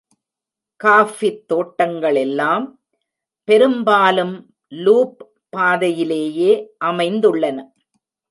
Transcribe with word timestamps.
காஃபித் 0.83 1.43
தோட்டங்களெல்லாம் 1.49 2.65
பெரும்பாலும் 3.43 4.33
லூப் 4.67 5.21
பாதை 5.49 5.97
யிலேயே 5.97 6.51
அமைந்துள்ளன. 6.85 7.57